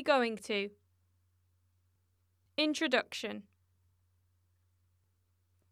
[0.00, 0.70] Be going to.
[2.56, 3.42] Introduction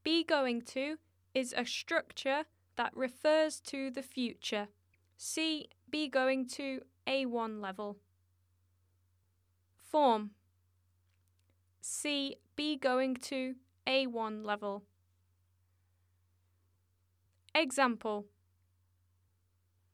[0.05, 0.99] Be going to
[1.33, 2.45] is a structure
[2.77, 4.69] that refers to the future.
[5.17, 7.97] See Be going to A1 level.
[9.91, 10.33] Form
[11.81, 13.55] See Be going to
[13.87, 14.83] A1 level.
[17.55, 18.27] Example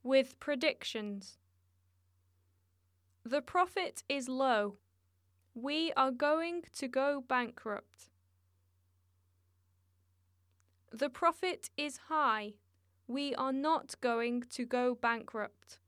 [0.03, 1.39] With predictions.
[3.27, 4.77] The profit is low.
[5.55, 8.11] We are going to go bankrupt.
[10.93, 12.53] The profit is high.
[13.07, 15.79] We are not going to go bankrupt.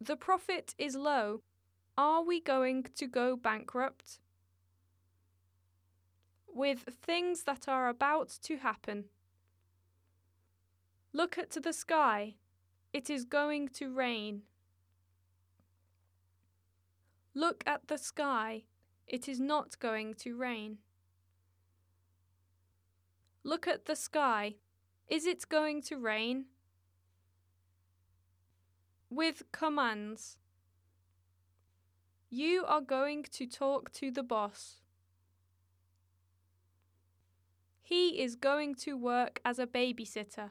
[0.00, 1.42] The profit is low.
[1.98, 4.20] Are we going to go bankrupt?
[6.46, 9.06] With things that are about to happen.
[11.12, 12.34] Look at the sky.
[12.92, 14.42] It is going to rain.
[17.34, 18.64] Look at the sky.
[19.06, 20.78] It is not going to rain.
[23.44, 24.56] Look at the sky.
[25.08, 26.46] Is it going to rain?
[29.10, 30.38] With commands.
[32.30, 34.80] You are going to talk to the boss.
[37.82, 40.50] He is going to work as a babysitter.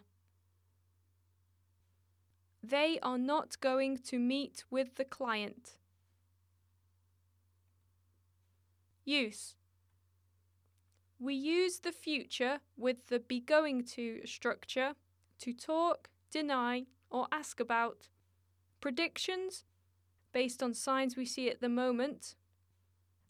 [2.61, 5.77] They are not going to meet with the client.
[9.05, 9.55] Use
[11.19, 14.93] We use the future with the be going to structure
[15.39, 18.07] to talk, deny, or ask about
[18.79, 19.65] predictions
[20.31, 22.35] based on signs we see at the moment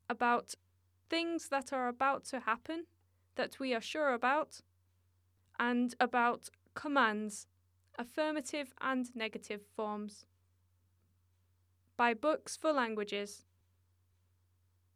[0.09, 0.55] about
[1.09, 2.85] things that are about to happen
[3.35, 4.61] that we are sure about,
[5.59, 7.47] and about commands,
[7.97, 10.25] affirmative and negative forms.
[11.97, 13.45] By Books for Languages.